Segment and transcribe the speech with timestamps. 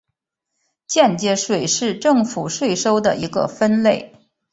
[0.87, 4.15] 间接税是政府税收的一个分类。